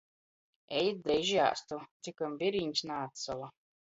[0.77, 3.51] Ejit dreiži āstu, cikom virīņs naatsola!